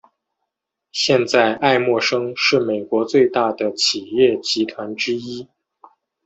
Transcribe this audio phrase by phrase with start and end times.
[0.91, 5.47] 现在艾默生是美国最大的企业集团之一。